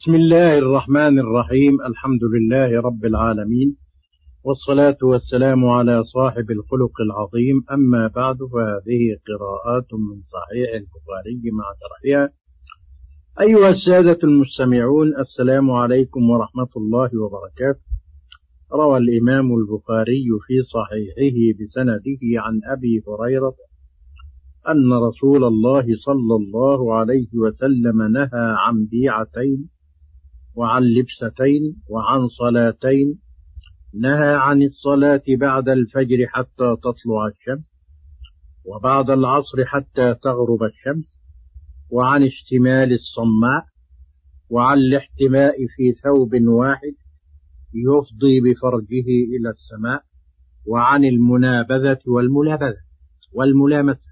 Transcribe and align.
بسم 0.00 0.14
الله 0.14 0.58
الرحمن 0.58 1.18
الرحيم. 1.18 1.80
الحمد 1.80 2.20
لله 2.34 2.80
رب 2.80 3.04
العالمين. 3.04 3.76
والصلاة 4.44 4.98
والسلام 5.02 5.64
على 5.64 6.04
صاحب 6.04 6.50
الخلق 6.50 7.00
العظيم. 7.00 7.64
أما 7.72 8.06
بعد 8.06 8.36
فهذه 8.36 9.02
قراءات 9.28 9.94
من 9.94 10.22
صحيح 10.34 10.68
البخاري 10.80 11.50
مع 11.52 11.64
شرحها. 11.80 12.32
أيها 13.40 13.70
السادة 13.70 14.18
المستمعون 14.24 15.20
السلام 15.20 15.70
عليكم 15.70 16.30
ورحمة 16.30 16.72
الله 16.76 17.10
وبركاته. 17.22 17.80
روى 18.72 18.98
الإمام 18.98 19.54
البخاري 19.54 20.26
في 20.46 20.62
صحيحه 20.62 21.38
بسنده 21.60 22.22
عن 22.44 22.60
أبي 22.64 23.02
هريرة 23.08 23.54
أن 24.68 24.92
رسول 24.92 25.44
الله 25.44 25.86
صلى 25.94 26.34
الله 26.36 26.94
عليه 26.94 27.28
وسلم 27.34 28.02
نهى 28.02 28.28
عن 28.66 28.84
بيعتين 28.84 29.75
وعن 30.56 30.82
لبستين 30.82 31.82
وعن 31.88 32.28
صلاتين 32.28 33.18
نهى 33.94 34.34
عن 34.34 34.62
الصلاة 34.62 35.22
بعد 35.28 35.68
الفجر 35.68 36.26
حتى 36.28 36.76
تطلع 36.82 37.26
الشمس 37.26 37.66
وبعد 38.64 39.10
العصر 39.10 39.64
حتى 39.64 40.14
تغرب 40.14 40.62
الشمس 40.62 41.18
وعن 41.90 42.22
اشتمال 42.22 42.92
الصماء 42.92 43.64
وعن 44.50 44.78
الاحتماء 44.78 45.54
في 45.76 45.92
ثوب 45.92 46.30
واحد 46.34 46.94
يفضي 47.74 48.40
بفرجه 48.40 49.08
إلى 49.36 49.50
السماء 49.50 50.02
وعن 50.66 51.04
المنابذة 51.04 51.98
والملابذة 52.06 52.80
والملامسة. 53.32 54.06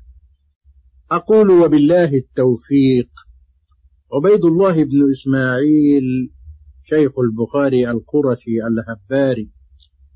أقول 1.10 1.50
وبالله 1.50 2.14
التوفيق 2.14 3.08
عبيد 4.14 4.44
الله 4.44 4.84
بن 4.84 5.10
إسماعيل 5.10 6.30
شيخ 6.84 7.12
البخاري 7.18 7.90
القرشي 7.90 8.66
الهباري 8.66 9.50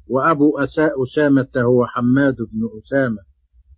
وأبو 0.07 0.59
أساء 0.59 1.03
أسامة 1.03 1.49
هو 1.57 1.87
حماد 1.87 2.37
بن 2.37 2.79
أسامة 2.79 3.19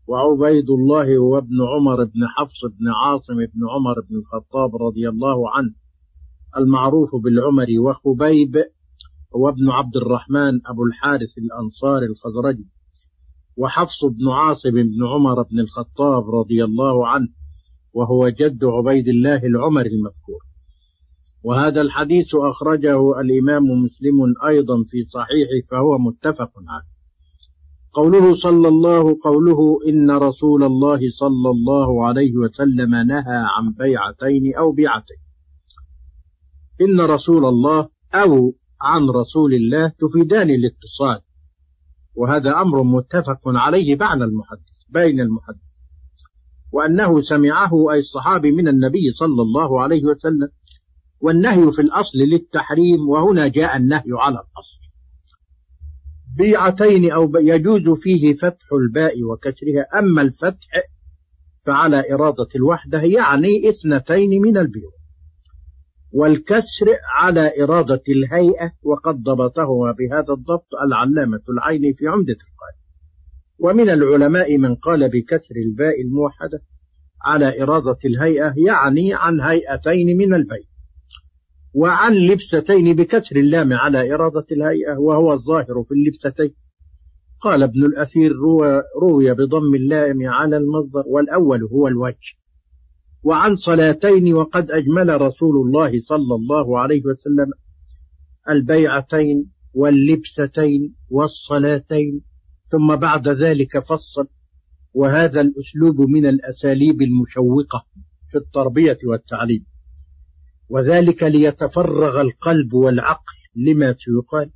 وعبيد 0.07 0.71
الله 0.71 1.17
هو 1.17 1.39
ابن 1.39 1.57
عمر 1.75 2.05
بن 2.05 2.27
حفص 2.37 2.65
بن 2.65 2.89
عاصم 2.89 3.35
بن 3.35 3.69
عمر 3.71 4.01
بن 4.01 4.17
الخطاب 4.17 4.83
رضي 4.83 5.09
الله 5.09 5.51
عنه 5.51 5.75
المعروف 6.57 7.11
بالعمري 7.17 7.79
وخبيب 7.79 8.57
هو 9.37 9.49
ابن 9.49 9.71
عبد 9.71 9.97
الرحمن 9.97 10.61
أبو 10.67 10.85
الحارث 10.85 11.39
الأنصاري 11.39 12.07
الخزرجي 12.07 12.67
وحفص 13.57 14.05
بن 14.05 14.29
عاصم 14.29 14.71
بن 14.71 15.07
عمر 15.07 15.43
بن 15.43 15.61
الخطاب 15.61 16.31
رضي 16.31 16.65
الله 16.65 17.09
عنه 17.09 17.29
وهو 17.93 18.29
جد 18.29 18.65
عبيد 18.65 19.09
الله 19.09 19.37
العمري 19.37 19.89
المذكور. 19.89 20.41
وهذا 21.43 21.81
الحديث 21.81 22.35
أخرجه 22.35 23.21
الإمام 23.21 23.63
مسلم 23.63 24.35
أيضا 24.49 24.85
في 24.89 25.05
صحيحه 25.05 25.67
فهو 25.71 25.99
متفق 25.99 26.53
عليه. 26.69 26.91
قوله 27.93 28.37
صلى 28.37 28.69
الله 28.69 29.19
قوله 29.23 29.79
إن 29.89 30.11
رسول 30.11 30.63
الله 30.65 31.01
صلى 31.11 31.51
الله 31.51 32.07
عليه 32.07 32.37
وسلم 32.37 32.95
نهى 32.95 33.45
عن 33.57 33.73
بيعتين 33.79 34.55
أو 34.59 34.73
بيعتين. 34.73 35.17
إن 36.81 37.01
رسول 37.01 37.45
الله 37.45 37.89
أو 38.15 38.55
عن 38.83 39.09
رسول 39.09 39.55
الله 39.55 39.89
تفيدان 39.89 40.51
الاتصال. 40.51 41.21
وهذا 42.15 42.61
أمر 42.61 42.83
متفق 42.83 43.41
عليه 43.47 43.97
بين 43.97 44.23
المحدث 44.23 44.85
بين 44.89 45.21
المحدث. 45.21 45.70
وأنه 46.73 47.21
سمعه 47.21 47.93
أي 47.93 47.99
الصحابي 47.99 48.53
من 48.53 48.69
النبي 48.69 49.13
صلى 49.13 49.43
الله 49.43 49.83
عليه 49.83 50.05
وسلم 50.05 50.49
والنهي 51.21 51.73
في 51.73 51.83
الأصل 51.83 52.19
للتحريم 52.19 53.09
وهنا 53.09 53.49
جاء 53.49 53.77
النهي 53.77 54.05
على 54.09 54.35
الأصل. 54.35 54.81
بيعتين 56.37 57.13
أو 57.13 57.33
يجوز 57.37 57.99
فيه 57.99 58.35
فتح 58.35 58.73
الباء 58.73 59.23
وكسرها 59.23 59.99
أما 59.99 60.23
الفتح 60.23 60.69
فعلى 61.61 62.13
إرادة 62.13 62.49
الوحدة 62.57 63.03
يعني 63.03 63.71
اثنتين 63.71 64.43
من 64.43 64.57
البيوع. 64.57 64.93
والكسر 66.13 66.87
على 67.17 67.63
إرادة 67.63 68.03
الهيئة 68.09 68.73
وقد 68.83 69.23
ضبطهما 69.23 69.93
بهذا 69.93 70.33
الضبط 70.33 70.75
العلامة 70.85 71.41
العيني 71.49 71.95
في 71.95 72.07
عمدة 72.07 72.37
القارئ 72.49 72.80
ومن 73.63 73.91
العلماء 73.91 74.59
من 74.59 74.75
قال 74.75 75.09
بكسر 75.09 75.57
الباء 75.57 76.01
الموحدة 76.03 76.63
على 77.25 77.63
إرادة 77.63 77.99
الهيئة 78.05 78.55
يعني 78.57 79.15
عن 79.15 79.41
هيئتين 79.41 80.19
من 80.19 80.35
البيت. 80.35 80.69
وعن 81.75 82.15
لبستين 82.15 82.97
بكسر 82.97 83.37
اللام 83.37 83.73
على 83.73 84.15
إرادة 84.15 84.47
الهيئة 84.53 84.99
وهو 84.99 85.33
الظاهر 85.33 85.85
في 85.89 85.95
اللبستين. 85.95 86.55
قال 87.41 87.63
ابن 87.63 87.85
الأثير 87.85 88.33
روى, 88.33 88.83
روي 89.03 89.35
بضم 89.35 89.75
اللام 89.75 90.29
على 90.29 90.57
المصدر 90.57 91.03
والأول 91.07 91.63
هو 91.65 91.89
الوجه. 91.89 92.37
وعن 93.23 93.57
صلاتين 93.57 94.35
وقد 94.35 94.71
أجمل 94.71 95.21
رسول 95.21 95.57
الله 95.67 96.01
صلى 96.01 96.35
الله 96.35 96.79
عليه 96.79 97.03
وسلم 97.05 97.51
البيعتين 98.51 99.51
واللبستين 99.75 100.95
والصلاتين. 101.11 102.30
ثم 102.71 102.97
بعد 102.97 103.29
ذلك 103.29 103.79
فصل. 103.79 104.29
وهذا 104.95 105.41
الأسلوب 105.41 106.01
من 106.01 106.27
الأساليب 106.27 107.03
المشوقة 107.03 107.87
في 108.31 108.39
التربية 108.39 108.99
والتعليم. 109.05 109.67
وذلك 110.69 111.23
ليتفرغ 111.23 112.21
القلب 112.21 112.73
والعقل 112.73 113.35
لما 113.57 113.97
سيقال. 113.99 114.51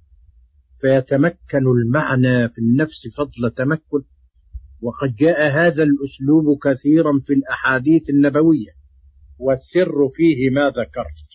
فيتمكن 0.80 1.66
المعنى 1.66 2.48
في 2.48 2.58
النفس 2.58 3.00
فضل 3.16 3.50
تمكن. 3.50 4.02
وقد 4.80 5.16
جاء 5.16 5.50
هذا 5.50 5.82
الأسلوب 5.82 6.58
كثيرا 6.62 7.20
في 7.24 7.32
الأحاديث 7.32 8.10
النبوية. 8.10 8.70
والسر 9.38 10.08
فيه 10.14 10.50
ما 10.50 10.70
ذكرت. 10.70 11.34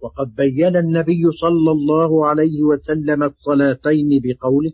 وقد 0.00 0.34
بين 0.34 0.76
النبي 0.76 1.22
صلى 1.40 1.70
الله 1.70 2.26
عليه 2.26 2.62
وسلم 2.62 3.22
الصلاتين 3.22 4.08
بقوله 4.22 4.72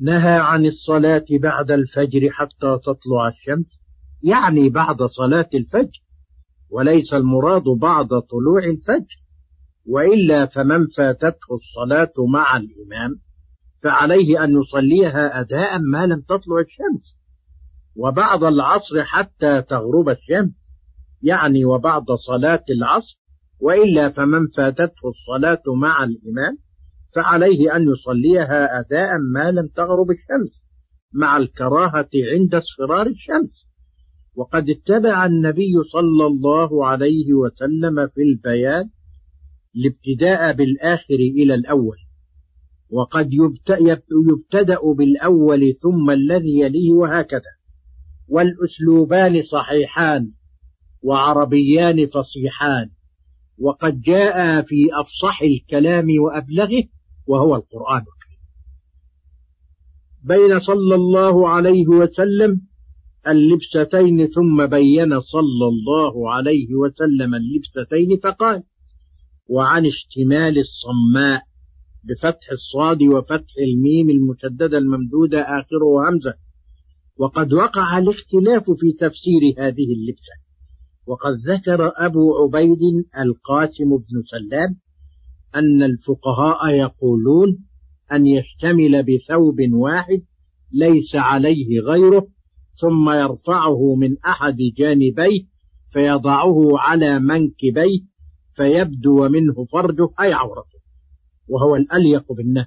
نهى 0.00 0.38
عن 0.38 0.66
الصلاة 0.66 1.24
بعد 1.30 1.70
الفجر 1.70 2.30
حتى 2.30 2.78
تطلع 2.84 3.28
الشمس 3.28 3.80
يعني 4.22 4.68
بعد 4.68 5.02
صلاة 5.02 5.50
الفجر 5.54 6.02
وليس 6.70 7.14
المراد 7.14 7.62
بعد 7.62 8.08
طلوع 8.08 8.64
الفجر 8.64 9.22
وإلا 9.86 10.46
فمن 10.46 10.86
فاتته 10.86 11.54
الصلاة 11.54 12.12
مع 12.18 12.56
الإمام 12.56 13.20
فعليه 13.82 14.44
أن 14.44 14.60
يصليها 14.60 15.40
أداء 15.40 15.78
ما 15.78 16.06
لم 16.06 16.20
تطلع 16.20 16.60
الشمس 16.60 17.18
وبعد 17.96 18.44
العصر 18.44 19.04
حتى 19.04 19.62
تغرب 19.62 20.08
الشمس 20.08 20.54
يعني 21.22 21.64
وبعد 21.64 22.04
صلاة 22.12 22.64
العصر 22.70 23.18
وإلا 23.60 24.08
فمن 24.08 24.48
فاتته 24.48 25.08
الصلاة 25.08 25.62
مع 25.74 26.04
الإمام 26.04 26.58
فعليه 27.14 27.76
أن 27.76 27.86
يصليها 27.92 28.80
أداء 28.80 29.18
ما 29.34 29.50
لم 29.50 29.68
تغرب 29.68 30.10
الشمس 30.10 30.64
مع 31.12 31.36
الكراهة 31.36 32.08
عند 32.32 32.54
اصفرار 32.54 33.06
الشمس. 33.06 33.68
وقد 34.34 34.70
اتبع 34.70 35.26
النبي 35.26 35.72
صلى 35.92 36.26
الله 36.26 36.86
عليه 36.86 37.32
وسلم 37.32 38.06
في 38.08 38.22
البيان 38.22 38.90
الابتداء 39.76 40.52
بالآخر 40.52 41.14
إلى 41.14 41.54
الأول. 41.54 41.96
وقد 42.90 43.30
يبتدأ 43.32 44.80
بالأول 44.98 45.74
ثم 45.82 46.10
الذي 46.10 46.58
يليه 46.60 46.92
وهكذا. 46.92 47.58
والأسلوبان 48.28 49.42
صحيحان 49.42 50.32
وعربيان 51.02 52.06
فصيحان. 52.06 52.90
وقد 53.58 54.00
جاء 54.00 54.62
في 54.62 54.88
أفصح 55.00 55.42
الكلام 55.42 56.06
وأبلغه 56.20 56.84
وهو 57.28 57.56
القرآن 57.56 58.04
الكريم. 58.12 58.38
بين 60.22 60.58
صلى 60.58 60.94
الله 60.94 61.48
عليه 61.48 61.88
وسلم 61.88 62.60
اللبستين 63.26 64.26
ثم 64.26 64.66
بين 64.66 65.20
صلى 65.20 65.66
الله 65.72 66.32
عليه 66.34 66.74
وسلم 66.74 67.34
اللبستين 67.34 68.20
فقال 68.22 68.62
وعن 69.46 69.86
اشتمال 69.86 70.58
الصماء 70.58 71.42
بفتح 72.04 72.50
الصاد 72.52 73.02
وفتح 73.02 73.54
الميم 73.68 74.10
المشددة 74.10 74.78
الممدودة 74.78 75.40
آخره 75.40 76.08
همزة. 76.08 76.34
وقد 77.16 77.52
وقع 77.52 77.98
الاختلاف 77.98 78.70
في 78.70 78.92
تفسير 78.92 79.40
هذه 79.58 79.92
اللبسة. 79.92 80.32
وقد 81.06 81.34
ذكر 81.46 81.92
أبو 81.96 82.36
عبيد 82.36 82.78
القاسم 83.18 83.96
بن 83.96 84.22
سلام 84.26 84.80
أن 85.54 85.82
الفقهاء 85.82 86.74
يقولون 86.74 87.58
أن 88.12 88.26
يشتمل 88.26 89.02
بثوب 89.02 89.56
واحد 89.72 90.22
ليس 90.72 91.16
عليه 91.16 91.80
غيره 91.80 92.28
ثم 92.76 93.10
يرفعه 93.10 93.94
من 93.94 94.16
أحد 94.26 94.56
جانبيه 94.76 95.40
فيضعه 95.88 96.78
على 96.78 97.18
منكبيه 97.18 98.00
فيبدو 98.52 99.28
منه 99.28 99.64
فرجه 99.72 100.08
أي 100.20 100.32
عورته 100.32 100.78
وهو 101.48 101.76
الأليق 101.76 102.32
بالنهي 102.32 102.66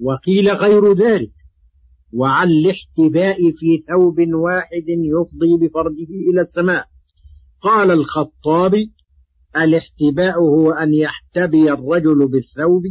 وقيل 0.00 0.48
غير 0.50 0.92
ذلك 0.92 1.32
وعن 2.12 2.48
الاحتباء 2.48 3.36
في 3.52 3.84
ثوب 3.88 4.20
واحد 4.34 4.84
يفضي 4.88 5.66
بفرجه 5.66 6.30
إلى 6.30 6.40
السماء. 6.40 6.86
قال 7.60 7.90
الخطابي 7.90 8.92
الاحتباء 9.56 10.38
هو 10.38 10.70
أن 10.70 10.94
يحتبي 10.94 11.72
الرجل 11.72 12.28
بالثوب 12.28 12.82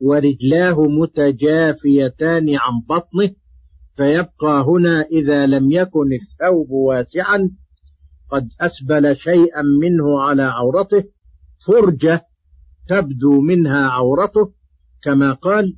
ورجلاه 0.00 0.80
متجافيتان 0.80 2.48
عن 2.48 2.80
بطنه 2.88 3.30
فيبقى 3.92 4.64
هنا 4.66 5.02
إذا 5.02 5.46
لم 5.46 5.72
يكن 5.72 6.12
الثوب 6.12 6.70
واسعا 6.70 7.50
قد 8.28 8.48
أسبل 8.60 9.16
شيئا 9.16 9.62
منه 9.62 10.20
على 10.20 10.42
عورته 10.42 11.04
فرجة 11.66 12.26
تبدو 12.86 13.40
منها 13.40 13.86
عورته 13.86 14.52
كما 15.02 15.32
قال 15.32 15.76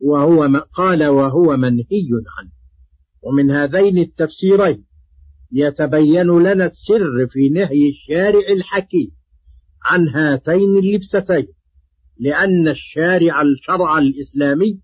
وهو 0.00 0.62
قال 0.72 1.06
وهو 1.06 1.56
منهي 1.56 2.08
عنه. 2.38 2.50
ومن 3.22 3.50
هذين 3.50 3.98
التفسيرين 3.98 4.84
يتبين 5.52 6.26
لنا 6.26 6.66
السر 6.66 7.26
في 7.26 7.48
نهي 7.48 7.88
الشارع 7.88 8.48
الحكيم. 8.50 9.17
عن 9.84 10.08
هاتين 10.08 10.78
اللبستين 10.78 11.46
لأن 12.18 12.68
الشارع 12.68 13.42
الشرع 13.42 13.98
الإسلامي 13.98 14.80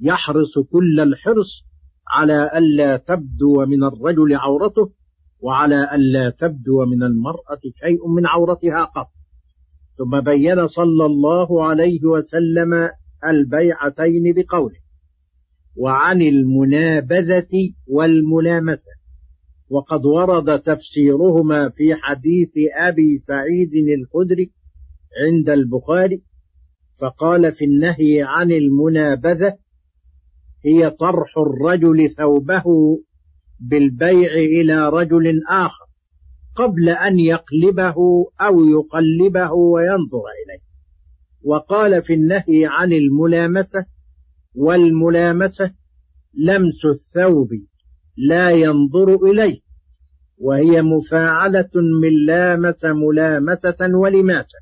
يحرص 0.00 0.58
كل 0.58 1.00
الحرص 1.00 1.64
على 2.08 2.50
ألا 2.58 2.96
تبدو 2.96 3.66
من 3.66 3.84
الرجل 3.84 4.34
عورته 4.34 4.92
وعلى 5.40 5.94
ألا 5.94 6.30
تبدو 6.30 6.84
من 6.84 7.02
المرأة 7.02 7.60
شيء 7.84 8.08
من 8.08 8.26
عورتها 8.26 8.84
قط. 8.84 9.08
ثم 9.98 10.20
بين 10.20 10.66
صلى 10.66 11.06
الله 11.06 11.64
عليه 11.64 12.04
وسلم 12.04 12.90
البيعتين 13.30 14.34
بقوله 14.36 14.78
وعن 15.76 16.22
المنابذة 16.22 17.72
والملامسة. 17.86 18.92
وقد 19.70 20.04
ورد 20.04 20.62
تفسيرهما 20.62 21.70
في 21.70 21.94
حديث 21.94 22.52
أبي 22.76 23.18
سعيد 23.18 23.70
الخدري 23.74 24.52
عند 25.26 25.50
البخاري 25.50 26.22
فقال 27.00 27.52
في 27.52 27.64
النهي 27.64 28.22
عن 28.22 28.52
المنابذة 28.52 29.58
هي 30.64 30.90
طرح 30.90 31.38
الرجل 31.38 32.10
ثوبه 32.10 32.64
بالبيع 33.60 34.32
إلى 34.32 34.88
رجل 34.88 35.42
آخر 35.50 35.84
قبل 36.54 36.88
أن 36.88 37.18
يقلبه 37.18 37.94
أو 38.40 38.64
يقلبه 38.64 39.52
وينظر 39.52 40.22
إليه. 40.44 40.68
وقال 41.42 42.02
في 42.02 42.14
النهي 42.14 42.66
عن 42.66 42.92
الملامسة 42.92 43.86
والملامسة 44.54 45.74
لمس 46.34 46.86
الثوب 46.86 47.48
لا 48.18 48.50
ينظر 48.50 49.30
إليه 49.30 49.60
وهي 50.38 50.82
مفاعلة 50.82 51.70
من 51.74 52.26
لامس 52.26 52.84
ملامسة 52.84 53.76
ولماسة 53.80 54.58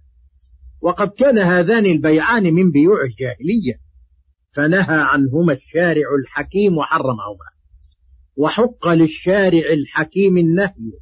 وقد 0.81 1.09
كان 1.09 1.39
هذان 1.39 1.87
البيعان 1.87 2.55
من 2.55 2.71
بيوع 2.71 3.05
الجاهلية 3.05 3.81
فنهى 4.49 4.99
عنهما 5.01 5.53
الشارع 5.53 6.07
الحكيم 6.23 6.79
وحرمهما. 6.79 7.57
وحق 8.37 8.89
للشارع 8.89 9.73
الحكيم 9.73 10.39
النهي 10.39 10.93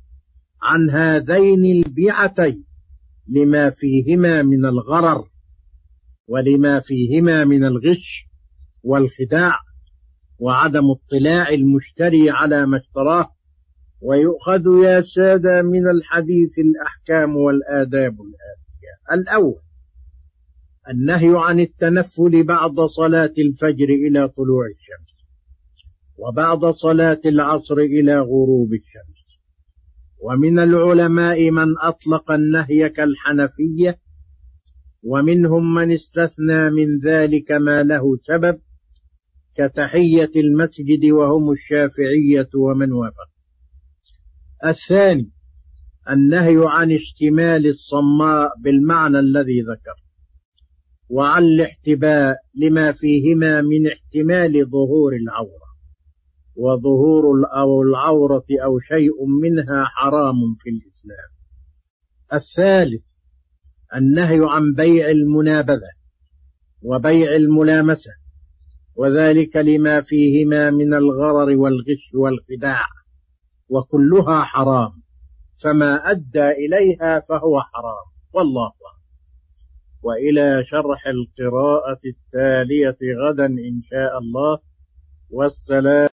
عن 0.62 0.90
هذين 0.90 1.64
البيعتين 1.64 2.64
لما 3.28 3.70
فيهما 3.70 4.42
من 4.42 4.66
الغرر 4.66 5.28
ولما 6.28 6.80
فيهما 6.80 7.44
من 7.44 7.64
الغش 7.64 8.26
والخداع 8.82 9.58
وعدم 10.38 10.90
اطلاع 10.90 11.48
المشتري 11.48 12.30
على 12.30 12.66
ما 12.66 12.76
اشتراه. 12.76 13.30
ويؤخذ 14.00 14.84
يا 14.84 15.00
سادة 15.00 15.62
من 15.62 15.88
الحديث 15.88 16.58
الأحكام 16.58 17.36
والآداب 17.36 18.12
الآتية. 18.12 18.94
الأول 19.12 19.60
النهي 20.90 21.32
عن 21.34 21.60
التنفل 21.60 22.42
بعد 22.42 22.80
صلاة 22.80 23.34
الفجر 23.38 23.88
إلى 23.88 24.28
طلوع 24.28 24.66
الشمس 24.66 25.24
وبعد 26.16 26.64
صلاة 26.66 27.20
العصر 27.26 27.76
إلى 27.76 28.18
غروب 28.18 28.72
الشمس. 28.72 29.38
ومن 30.20 30.58
العلماء 30.58 31.50
من 31.50 31.78
أطلق 31.78 32.30
النهي 32.30 32.88
كالحنفية 32.88 33.98
ومنهم 35.02 35.74
من 35.74 35.92
استثنى 35.92 36.70
من 36.70 36.98
ذلك 36.98 37.52
ما 37.52 37.82
له 37.82 38.16
سبب. 38.22 38.60
كتحية 39.54 40.30
المسجد 40.36 41.04
وهم 41.12 41.52
الشافعية 41.52 42.48
ومن 42.54 42.92
وافق. 42.92 43.28
الثاني 44.66 45.30
النهي 46.10 46.56
عن 46.58 46.92
اشتمال 46.92 47.66
الصماء 47.66 48.52
بالمعنى 48.60 49.18
الذي 49.18 49.60
ذكر 49.60 50.04
وعن 51.08 51.42
الاحتباء 51.42 52.36
لما 52.54 52.92
فيهما 52.92 53.62
من 53.62 53.86
احتمال 53.86 54.70
ظهور 54.70 55.12
العورة 55.16 55.74
وظهور 56.56 57.24
أو 57.56 57.82
العورة 57.82 58.46
أو 58.64 58.78
شيء 58.78 59.26
منها 59.42 59.84
حرام 59.84 60.36
في 60.60 60.70
الإسلام. 60.70 61.30
الثالث 62.32 63.04
النهي 63.96 64.40
عن 64.42 64.74
بيع 64.74 65.10
المنابذة 65.10 65.90
وبيع 66.82 67.34
الملامسة 67.34 68.10
وذلك 68.96 69.56
لما 69.56 70.02
فيهما 70.02 70.70
من 70.70 70.94
الغرر 70.94 71.56
والغش 71.56 72.14
والخداع 72.14 72.86
وكلها 73.68 74.42
حرام 74.42 74.92
فما 75.62 76.10
أدى 76.10 76.50
إليها 76.50 77.20
فهو 77.20 77.60
حرام 77.60 78.06
والله 78.32 78.72
وإلى 80.02 80.64
شرح 80.66 81.06
القراءة 81.06 82.00
التالية 82.06 82.98
غدا 83.22 83.46
إن 83.46 83.82
شاء 83.90 84.18
الله. 84.18 84.58
والسلام 85.30 86.08